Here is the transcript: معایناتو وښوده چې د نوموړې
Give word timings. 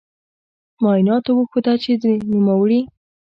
معایناتو 0.81 1.31
وښوده 1.37 1.73
چې 1.83 1.91
د 2.01 2.03
نوموړې 2.31 2.79